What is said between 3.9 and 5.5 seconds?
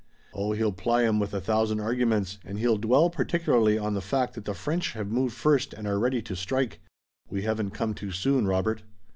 the fact that the French have moved